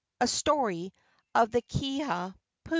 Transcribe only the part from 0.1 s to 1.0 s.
a story